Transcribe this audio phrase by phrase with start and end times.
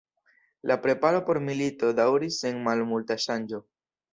[0.71, 3.63] La preparo por milito daŭris sen malmulta ŝanĝo.